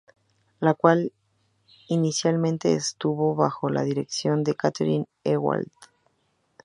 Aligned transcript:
La 0.59 0.73
cual 0.73 1.13
inicialmente 1.87 2.73
estuvo 2.73 3.35
bajo 3.35 3.69
la 3.69 3.83
dirección 3.83 4.43
de 4.43 4.55
Katharine 4.55 5.05
Ewald. 5.23 5.67